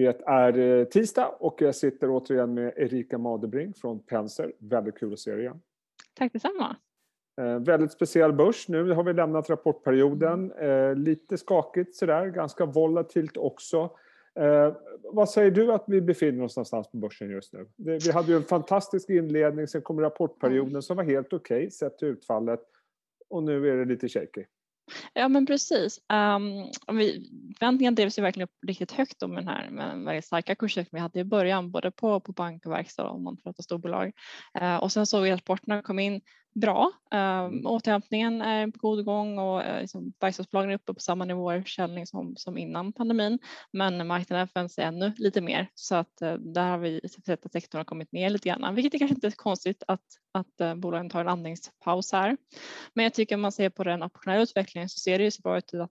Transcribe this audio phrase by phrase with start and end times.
[0.00, 4.52] Det är eh, tisdag och jag sitter återigen med Erika Madebring från Penser.
[4.58, 5.60] Väldigt kul att se dig igen.
[6.14, 6.76] Tack detsamma.
[7.40, 8.68] Eh, väldigt speciell börs.
[8.68, 10.52] Nu har vi lämnat rapportperioden.
[10.52, 13.90] Eh, lite skakigt sådär, ganska volatilt också.
[14.34, 14.76] Eh,
[15.12, 17.66] vad säger du att vi befinner oss någonstans på börsen just nu?
[17.76, 21.70] Det, vi hade ju en fantastisk inledning, sen kom rapportperioden som var helt okej okay,
[21.70, 22.60] sett till utfallet.
[23.28, 24.44] Och nu är det lite shaky.
[25.14, 25.98] Ja men precis.
[26.08, 30.24] Um, vi, förväntningarna drevs ju verkligen upp riktigt högt om den här med den väldigt
[30.24, 33.62] starka kursen vi hade i början både på, på bank och verkstad om man pratar
[33.62, 34.12] storbolag.
[34.60, 36.20] Uh, och sen såg vi att rapporterna kom in
[36.54, 36.92] bra.
[37.10, 41.62] Um, återhämtningen är på god gång och uh, liksom, verkstadsbolagen är uppe på samma nivåer
[41.62, 43.38] försäljning som, som innan pandemin.
[43.72, 47.52] Men marknaden förväntar sig ännu lite mer så att uh, där har vi sett att
[47.52, 50.74] sektorn har kommit ner lite grann, vilket är kanske inte är konstigt att, att uh,
[50.74, 52.36] bolagen tar en andningspaus här.
[52.94, 55.42] Men jag tycker om man ser på den operationella utvecklingen så ser det ju så
[55.42, 55.90] bra ut att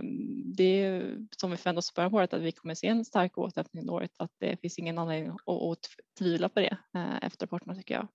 [0.00, 3.04] um, det är som vi förväntar oss början på året att vi kommer se en
[3.04, 6.76] stark återhämtning i året, att det finns ingen anledning att, att tvivla på det
[7.22, 8.08] efter rapporterna tycker jag.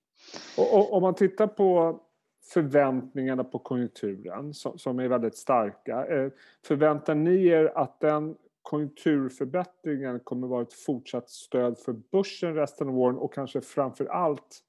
[0.57, 1.99] Och, och, om man tittar på
[2.43, 6.05] förväntningarna på konjunkturen som, som är väldigt starka.
[6.05, 6.31] Eh,
[6.65, 12.99] förväntar ni er att den konjunkturförbättringen kommer vara ett fortsatt stöd för börsen resten av
[12.99, 14.59] åren och kanske framför allt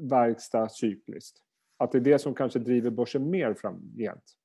[0.00, 1.36] verkstad cykliskt?
[1.78, 4.36] Att det är det som kanske driver börsen mer framgent?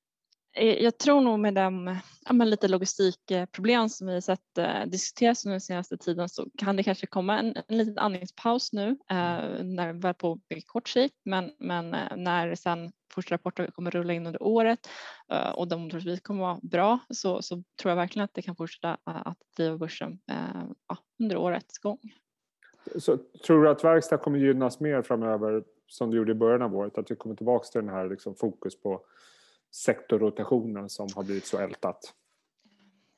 [0.54, 5.62] Eh, jag tror nog med de ja, lite logistikproblem som vi sett eh, diskuteras den
[5.62, 10.08] senaste tiden så kan det kanske komma en, en liten andningspaus nu eh, när vi
[10.08, 14.44] är på kort sikt men, men eh, när sen första rapporter kommer rulla in under
[14.44, 14.90] året
[15.32, 18.56] eh, och de troligtvis kommer vara bra så, så tror jag verkligen att det kan
[18.56, 22.00] fortsätta eh, att driva börsen eh, ja, under årets gång.
[22.96, 26.76] Så tror du att verkstad kommer gynnas mer framöver som du gjorde i början av
[26.76, 26.98] året?
[26.98, 29.02] Att vi kommer tillbaka till den här liksom, fokus på
[29.72, 32.14] sektorrotationen som har blivit så ältat?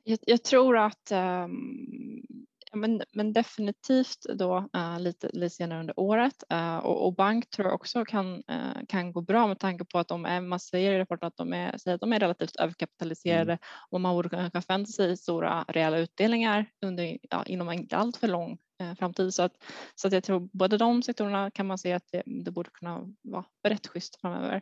[0.04, 2.24] Jag, jag tror att um,
[2.72, 7.50] ja, men, men, definitivt då uh, lite, lite senare under året uh, och, och, bank
[7.50, 10.60] tror jag också kan, uh, kan gå bra med tanke på att de är, man
[10.60, 13.60] säger i rapporten att de är, säger att de är relativt överkapitaliserade mm.
[13.90, 18.28] och man borde kunna förvänta sig stora reella utdelningar under, ja, inom en inte alltför
[18.28, 18.58] lång
[19.00, 19.34] framtid.
[19.34, 19.54] Så att,
[19.96, 23.14] så att jag tror både de sektorerna kan man se att det, det borde kunna
[23.22, 24.62] vara rätt schysst framöver.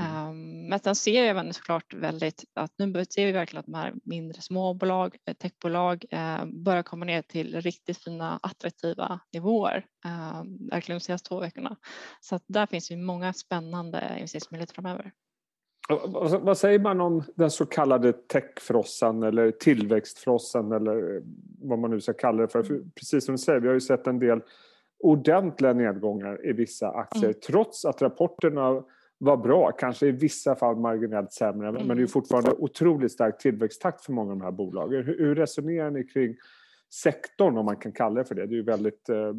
[0.00, 0.28] Mm.
[0.28, 3.74] Um, men sen ser jag även såklart väldigt att nu ser vi verkligen att de
[3.74, 10.42] här mindre småbolag, eh, techbolag eh, börjar komma ner till riktigt fina attraktiva nivåer, eh,
[10.70, 11.76] verkligen de senaste två veckorna.
[12.20, 15.12] Så att där finns ju många spännande investeringsmöjligheter framöver.
[16.40, 21.22] Vad säger man om den så kallade techfrossan eller tillväxtfrossan eller
[21.60, 22.62] vad man nu ska kalla det för?
[22.62, 22.90] för mm.
[22.90, 24.40] precis som du säger, vi har ju sett en del
[24.98, 27.40] ordentliga nedgångar i vissa aktier mm.
[27.46, 28.82] trots att rapporterna
[29.18, 31.86] var bra, kanske i vissa fall marginellt sämre, mm.
[31.86, 35.04] men det är fortfarande otroligt stark tillväxttakt för många av de här bolagen.
[35.04, 36.36] Hur, hur resonerar ni kring
[37.02, 38.46] sektorn, om man kan kalla det för det?
[38.46, 39.32] Det är ju väldigt eh,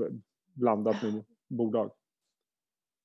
[0.53, 1.91] blandat med bolag.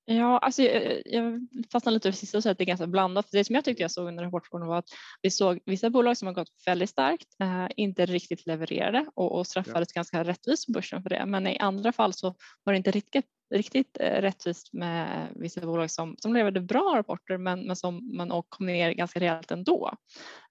[0.08, 3.26] Ja, alltså jag, jag fastnade lite för sista och att det är ganska blandat.
[3.32, 4.88] Det som jag tyckte jag såg under rapporten var att
[5.22, 9.46] vi såg vissa bolag som har gått väldigt starkt, eh, inte riktigt levererade och, och
[9.46, 9.98] straffades ja.
[9.98, 11.26] ganska rättvist på börsen för det.
[11.26, 12.34] Men i andra fall så
[12.64, 17.38] var det inte riktigt, riktigt eh, rättvist med vissa bolag som, som levererade bra rapporter
[17.38, 19.92] men, men som man och kom ner ganska rejält ändå.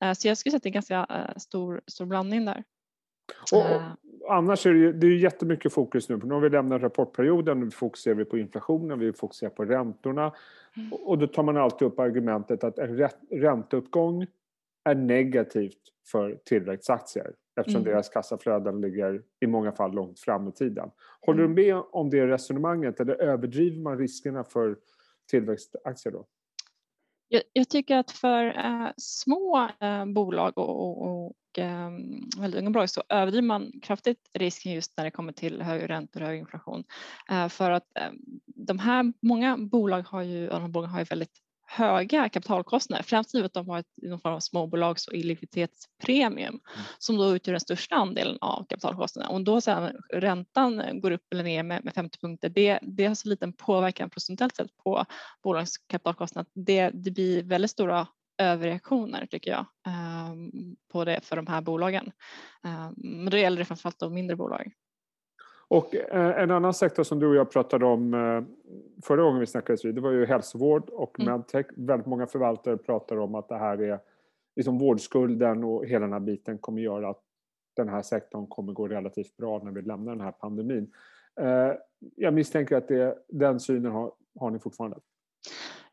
[0.01, 2.63] Eh, så jag skulle säga att det är ganska eh, stor, stor blandning där.
[3.51, 3.93] Och, eh.
[4.29, 6.19] Annars är det ju, det är jättemycket fokus nu.
[6.23, 10.33] Nu har vi lämnat rapportperioden, nu fokuserar vi på inflationen, vi fokuserar på räntorna.
[10.77, 10.93] Mm.
[10.93, 14.25] Och då tar man alltid upp argumentet att en ränteuppgång
[14.83, 15.79] är negativt
[16.11, 17.91] för tillväxtaktier eftersom mm.
[17.91, 20.89] deras kassaflöden ligger i många fall långt fram i tiden.
[21.21, 21.55] Håller mm.
[21.55, 24.75] du med om det resonemanget eller överdriver man riskerna för
[25.29, 26.25] tillväxtaktier då?
[27.27, 31.91] Jag, jag tycker att för äh, små äh, bolag och, och, och äh,
[32.37, 36.21] väldigt unga bolag så överdriver man kraftigt risken just när det kommer till högre räntor
[36.21, 36.83] och hög inflation.
[37.29, 38.15] Eh, för att ehm,
[38.45, 43.53] de här, många bolag har ju, de har ju väldigt höga kapitalkostnader, främst givet att
[43.53, 46.59] de har ett, någon form av småbolags och likviditetspremium mm.
[46.99, 49.33] som då utgör den största andelen av kapitalkostnaderna.
[49.33, 53.15] Och då sen räntan går upp eller ner med, med 50 punkter, det, det har
[53.15, 55.05] så liten påverkan procentuellt sett på
[55.43, 56.45] bolagens kapitalkostnad.
[56.53, 58.07] Det, det blir väldigt stora
[58.37, 59.65] överreaktioner tycker jag
[60.31, 62.11] um, på det för de här bolagen.
[62.63, 64.71] Um, men då gäller det framförallt de mindre bolag.
[65.67, 68.43] Och eh, en annan sektor som du och jag pratade om eh,
[69.03, 71.33] förra gången vi snackades vid, det var ju hälsovård och mm.
[71.33, 71.65] medtech.
[71.75, 73.99] Väldigt många förvaltare pratar om att det här är
[74.55, 77.21] liksom vårdskulden och hela den här biten kommer göra att
[77.75, 80.91] den här sektorn kommer gå relativt bra när vi lämnar den här pandemin.
[81.41, 81.71] Eh,
[82.15, 84.97] jag misstänker att det, den synen har, har ni fortfarande?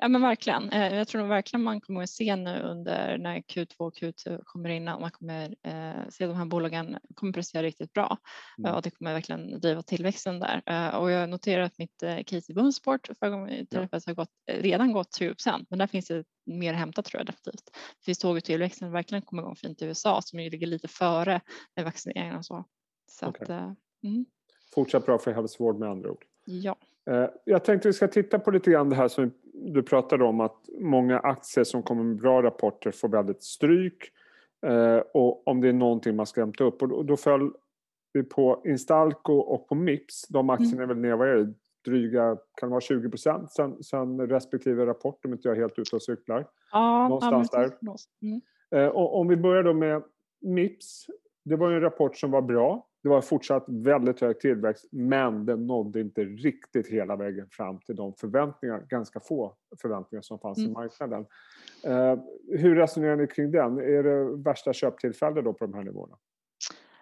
[0.02, 0.70] Ja men verkligen.
[0.70, 4.42] Eh, jag tror nog verkligen man kommer att se nu under när Q2 och Q2
[4.44, 8.18] kommer in att man kommer eh, se de här bolagen kommer prestera riktigt bra
[8.58, 8.74] mm.
[8.74, 10.62] och det kommer verkligen driva tillväxten där.
[10.98, 15.34] Och jag noterar att mitt case i Bunsport förra gången har gått, redan gått 20
[15.34, 17.70] procent, men där finns det mer hämtat tror jag definitivt.
[18.06, 21.40] Vi såg att tillväxten verkligen kommer igång fint i USA som ju ligger lite före
[21.76, 22.64] med vaccineringen och så.
[23.06, 23.42] så okay.
[23.42, 24.26] att, mm.
[24.74, 26.24] Fortsatt bra för hälsovård med andra ord.
[26.44, 26.76] Ja.
[27.10, 30.40] Eh, jag tänkte vi ska titta på lite grann det här som du pratade om
[30.40, 34.10] att många aktier som kommer med bra rapporter får väldigt stryk
[34.66, 37.52] eh, och om det är någonting man ska hämta upp och då föll
[38.12, 40.28] vi på Instalco och på Mips.
[40.28, 41.54] De aktierna är väl ner, vad är det,
[41.84, 45.78] dryga, kan det vara 20 procent sen, sen respektive rapport om inte jag är helt
[45.78, 46.46] ute och cyklar.
[46.72, 47.70] Ja, Någonstans ja, där.
[48.22, 48.40] Mm.
[48.70, 50.02] Eh, och om vi börjar då med
[50.40, 51.06] Mips.
[51.44, 52.86] Det var en rapport som var bra.
[53.02, 57.96] Det var fortsatt väldigt hög tillväxt men den nådde inte riktigt hela vägen fram till
[57.96, 60.70] de förväntningar, ganska få förväntningar som fanns mm.
[60.70, 61.26] i marknaden.
[61.84, 62.16] Eh,
[62.58, 63.78] hur resonerar ni kring den?
[63.78, 66.16] Är det värsta köptillfälle då på de här nivåerna?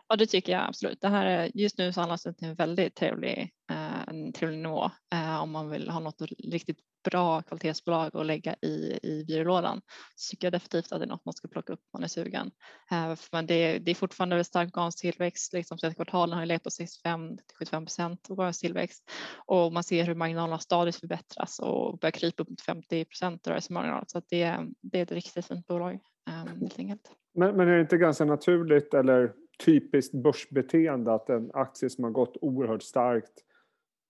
[0.08, 1.00] Ja, det tycker jag absolut.
[1.00, 3.79] Det här är, just nu så handlas det till en väldigt trevlig, eh,
[4.10, 6.22] en trevlig nivå eh, om man vill ha något
[6.52, 9.80] riktigt bra kvalitetsbolag att lägga i, i byrålådan
[10.16, 12.08] så tycker jag definitivt att det är något man ska plocka upp om man är
[12.08, 12.50] sugen.
[12.90, 16.62] Eh, men det, det är fortfarande stark organisk tillväxt, liksom senaste kvartalen har ju legat
[16.62, 19.10] på 65 till 75 procent organisk tillväxt
[19.46, 24.04] och man ser hur marginalerna stadigt förbättras och börjar krypa upp mot 50 procent rörelsemarginal
[24.06, 25.98] så att det, det är ett riktigt fint bolag
[26.28, 27.10] eh, helt enkelt.
[27.34, 29.32] Men, men är det inte ganska naturligt eller
[29.64, 33.44] typiskt börsbeteende att en aktie som har gått oerhört starkt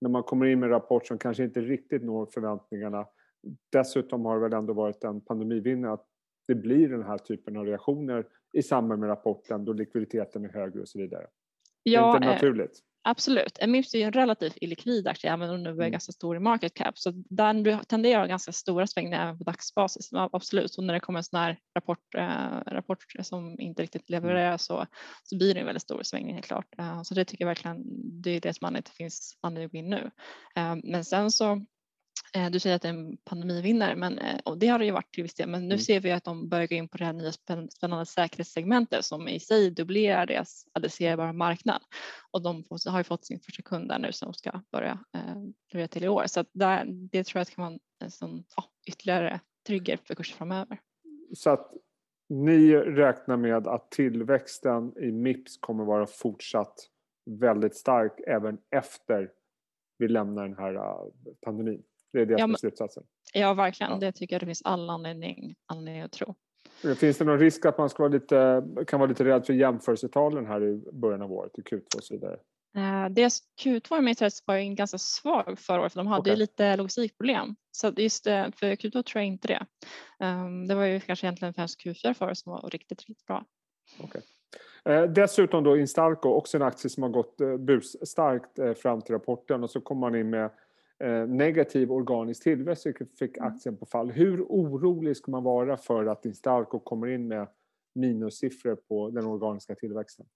[0.01, 3.07] när man kommer in med en rapport som kanske inte riktigt når förväntningarna.
[3.73, 6.07] Dessutom har det väl ändå varit en pandemivinnare att
[6.49, 10.81] det blir den här typen av reaktioner i samband med rapporten då likviditeten är högre
[10.81, 11.27] och så vidare.
[11.83, 12.81] Ja, det är inte eh, naturligt.
[13.03, 13.59] Absolut.
[13.67, 15.93] Mips är ju en relativt illikvid aktie även om den nu är mm.
[15.93, 20.11] ganska stor i market cap så den tenderar ganska stora svängningar även på dagsbasis.
[20.13, 24.23] Absolut, och när det kommer en sån här rapport, äh, rapport som inte riktigt mm.
[24.23, 24.87] levererar så,
[25.23, 26.67] så blir det en väldigt stor svängning helt klart.
[26.79, 27.83] Äh, så det tycker jag verkligen
[28.23, 30.11] det är det som inte finns anledning att gå in nu.
[30.57, 31.65] Äh, men sen så
[32.51, 35.13] du säger att det är en pandemivinnare men, eh, och det har det ju varit
[35.13, 35.79] till viss del men nu mm.
[35.79, 37.33] ser vi att de börjar gå in på det här nya
[37.71, 41.83] spännande säkerhetssegmentet som i sig dubblerar deras adresserbara marknad
[42.31, 44.99] och de har ju fått sin första kund där nu som ska börja
[45.73, 49.41] eh, till i år så där, det tror jag kan vara en sån, ja, ytterligare
[49.67, 50.81] trigger för kurser framöver.
[51.35, 51.73] Så att
[52.29, 56.75] ni räknar med att tillväxten i Mips kommer vara fortsatt
[57.27, 59.31] väldigt stark även efter
[59.99, 60.97] vi lämnar den här
[61.41, 61.83] pandemin?
[62.13, 63.03] Det är det som är slutsatsen.
[63.33, 63.93] Ja, verkligen.
[63.93, 63.99] Ja.
[63.99, 66.35] Det tycker jag det finns all anledning, anledning att tro.
[66.99, 70.47] Finns det någon risk att man ska vara lite, kan vara lite rädd för jämförelsetalen
[70.47, 72.39] här i början av året, i Q2 och så vidare?
[72.77, 76.37] Uh, deras Q2 i mitt var ju ganska svag förra året för de hade okay.
[76.37, 77.57] lite logistikproblem.
[77.73, 79.67] Så just det, för Q2 tror jag inte det.
[80.27, 83.45] Um, det var ju kanske egentligen främst Q4 för som var riktigt, riktigt bra.
[84.05, 84.23] Okay.
[84.85, 89.15] Eh, dessutom då Instalco, också en aktie som har gått eh, busstarkt eh, fram till
[89.15, 90.70] rapporten och så kommer man in med Eh,
[91.29, 93.53] negativ organisk tillväxt vilket fick mm.
[93.53, 94.11] aktien på fall.
[94.11, 97.49] Hur orolig ska man vara för att Instalco kommer in med
[97.95, 100.27] minussiffror på den organiska tillväxten?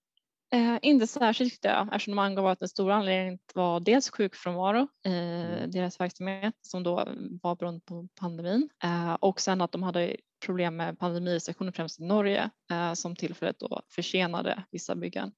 [0.54, 5.08] Eh, inte särskilt det, eftersom de angav att den stora anledningen var dels sjukfrånvaro i
[5.08, 5.70] mm.
[5.70, 7.08] deras verksamhet som då
[7.42, 12.04] var beroende på pandemin eh, och sen att de hade problem med pandemirestriktioner främst i
[12.04, 15.32] Norge eh, som tillfälligt då försenade vissa byggen.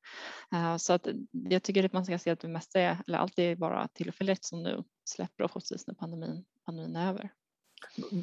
[0.53, 3.39] Eh, så att jag tycker att man ska se att det mesta är, eller allt
[3.39, 7.31] är bara tillfälligt som nu släpper och förhoppningsvis när pandemin, pandemin är över.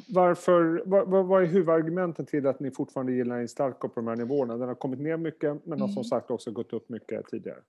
[0.08, 4.56] Varför, vad, vad är huvudargumenten till att ni fortfarande gillar Instalco på de här nivåerna?
[4.56, 6.04] Den har kommit ner mycket men har som mm.
[6.04, 7.60] sagt också gått upp mycket tidigare.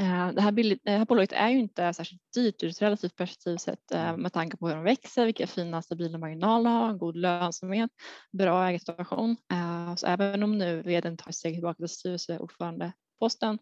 [0.00, 3.16] Eh, det här, billigt, det här bolaget är ju inte särskilt dyrt ur ett relativt
[3.16, 4.22] perspektiv sett eh, mm.
[4.22, 7.90] med tanke på hur de växer, vilka fina stabila marginaler har, god lönsamhet,
[8.32, 9.36] bra ägarsituation.
[9.52, 13.58] Eh, så även om nu vdn tar steg tillbaka till styrelseordförande posten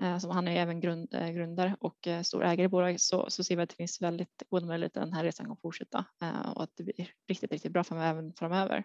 [0.00, 3.56] eh, som han är även grund, grundare och stor ägare i bolaget så, så ser
[3.56, 6.04] vi att det finns väldigt goda möjligheter att den här resan kan fortsätta
[6.54, 8.84] och att det blir riktigt, riktigt bra för även framöver.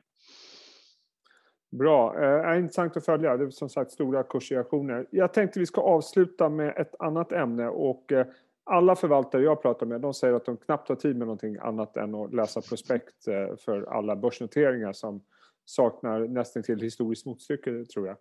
[1.71, 3.37] Bra, eh, intressant att följa.
[3.37, 5.07] Det är som sagt stora kursreaktioner.
[5.09, 8.27] Jag tänkte vi ska avsluta med ett annat ämne och eh,
[8.63, 11.97] alla förvaltare jag pratar med de säger att de knappt har tid med någonting annat
[11.97, 13.23] än att läsa prospekt
[13.65, 15.21] för alla börsnoteringar som
[15.65, 18.17] saknar nästan till historiskt motstycke tror jag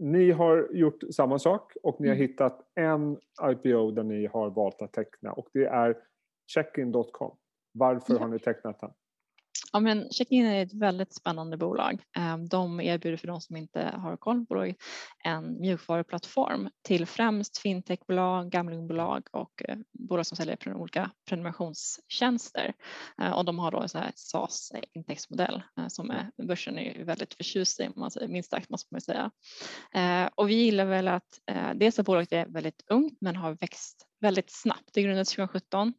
[0.00, 2.28] ni har gjort samma sak och ni har mm.
[2.28, 5.96] hittat en IPO där ni har valt att teckna och det är
[6.46, 7.36] checkin.com.
[7.72, 8.20] Varför ja.
[8.20, 8.90] har ni tecknat den?
[9.72, 12.02] Ja, men Checkin är ett väldigt spännande bolag.
[12.16, 14.76] Ehm, de erbjuder för de som inte har koll på bolaget
[15.24, 22.74] en mjukvaruplattform till främst fintechbolag, gamblingbolag och eh, bolag som säljer olika prenumerationstjänster.
[23.22, 27.34] Ehm, och de har då en sån här SaaS-intäktsmodell eh, som är, börsen är väldigt
[27.34, 27.90] förtjust i,
[28.28, 29.30] minst sagt måste man säga.
[29.94, 33.56] Ehm, och vi gillar väl att eh, dels att bolaget är väldigt ungt men har
[33.60, 34.90] växt väldigt snabbt.
[34.92, 35.92] Det grundades 2017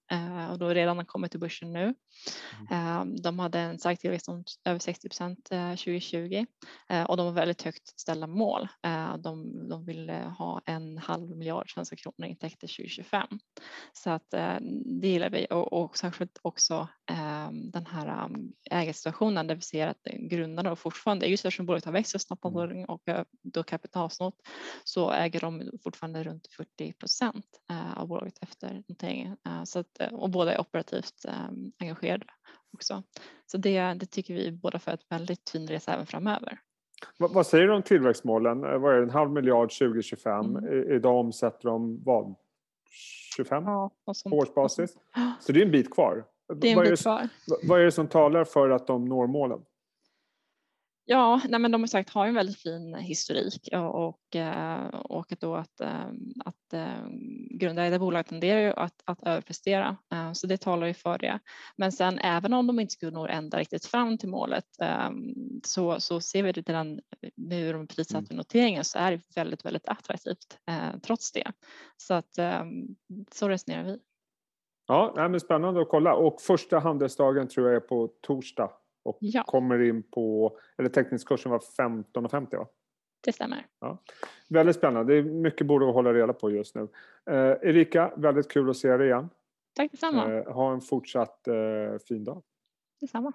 [0.52, 1.96] och då redan har kommit till börsen nu.
[2.72, 3.22] Mm.
[3.22, 6.46] De hade en stark tillväxt om över 60 procent 2020
[7.08, 8.68] och de har väldigt högt ställda mål.
[9.20, 13.28] De, de vill ha en halv miljard svenska kronor intäkter 2025.
[13.94, 14.30] Så att
[15.02, 16.88] det gillar vi och, och särskilt också
[17.52, 18.30] den här
[18.72, 22.86] ägarsituationen där vi ser att grundarna fortfarande, just eftersom bolaget har växt så snabbt mm.
[22.86, 23.02] och
[23.44, 24.36] då kapitalsnålt
[24.84, 27.46] så äger de fortfarande runt 40 procent
[27.96, 29.38] av bolaget efter noteringen.
[29.66, 31.26] Så att, och båda är operativt
[31.80, 32.26] engagerade
[32.74, 33.04] också.
[33.46, 36.60] Så det, det tycker vi båda för ett väldigt fin resa även framöver.
[37.18, 38.64] Vad, säger du om tillväxtmålen?
[38.64, 40.56] Eh, vad är det, en halv miljard 2025?
[40.56, 40.92] Mm.
[40.92, 42.36] Idag omsätter de vad?
[43.36, 43.92] 25 ja,
[44.30, 44.98] på årsbasis?
[45.40, 46.26] Så det är en bit kvar.
[46.56, 47.30] Det är en bit kvar.
[47.64, 49.60] Vad är det som talar för att de når målen?
[51.06, 55.34] Ja, nej men de har sagt har en väldigt fin historik och, och, eh, och
[55.40, 56.10] då att, eh,
[56.46, 57.08] att eh,
[57.50, 59.98] grundägda bolag tenderar ju att, att överprestera
[60.34, 61.40] så det talar ju för det.
[61.78, 64.66] Men sen även om de inte skulle nå ända riktigt fram till målet
[65.64, 67.00] så, så ser vi det redan
[67.36, 70.58] med hur de prissatt vid noteringen så är det väldigt, väldigt attraktivt
[71.04, 71.52] trots det.
[71.98, 72.36] Så att
[73.32, 74.00] så resonerar vi.
[74.92, 78.72] Ja, men spännande att kolla och första handelsdagen tror jag är på torsdag
[79.04, 79.44] och ja.
[79.44, 82.68] kommer in på, eller teckningskursen var 15,50 va?
[83.26, 83.66] Det stämmer.
[83.80, 83.98] Ja.
[84.50, 86.88] Väldigt spännande, det är mycket borde att hålla reda på just nu.
[87.26, 87.36] Eh,
[87.70, 89.30] Erika, väldigt kul att se dig igen.
[89.76, 90.34] Tack detsamma.
[90.34, 91.54] Eh, ha en fortsatt eh,
[92.08, 92.44] fin dag.
[93.02, 93.34] Detsamma.